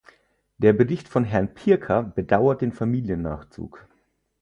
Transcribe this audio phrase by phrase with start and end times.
[0.57, 3.87] Der Bericht von Herrn Pirker bedauert den Familiennachzug.